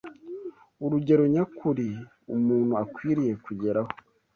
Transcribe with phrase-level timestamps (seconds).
[0.83, 1.87] urugero nyakuri
[2.35, 3.91] umuntu akwiriye kugeraho